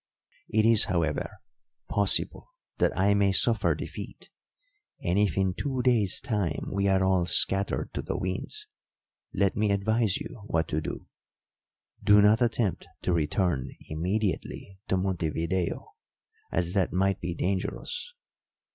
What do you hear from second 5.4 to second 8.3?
two days' time we are all scattered to the